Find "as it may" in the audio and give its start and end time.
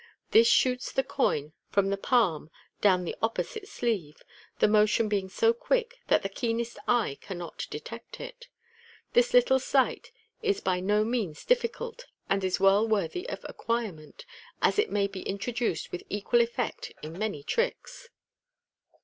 14.59-15.05